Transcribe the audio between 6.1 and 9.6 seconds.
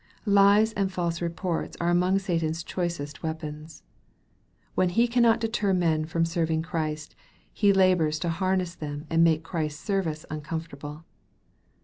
serv ing Christ, he labors to harass them and make